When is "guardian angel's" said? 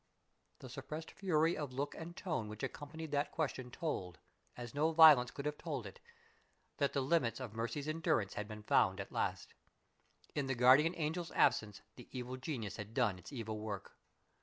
10.55-11.31